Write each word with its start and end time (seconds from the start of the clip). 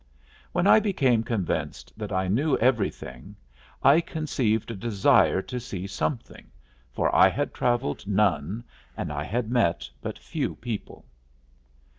When 0.51 0.65
I 0.65 0.79
became 0.79 1.21
convinced 1.21 1.93
that 1.95 2.11
I 2.11 2.27
knew 2.27 2.57
everything 2.57 3.35
I 3.83 4.01
conceived 4.01 4.71
a 4.71 4.75
desire 4.75 5.43
to 5.43 5.59
see 5.59 5.85
something, 5.85 6.49
for 6.91 7.15
I 7.15 7.29
had 7.29 7.53
traveled 7.53 8.07
none 8.07 8.63
and 8.97 9.13
I 9.13 9.23
had 9.23 9.51
met 9.51 9.87
but 10.01 10.17
few 10.17 10.55
people. 10.55 11.05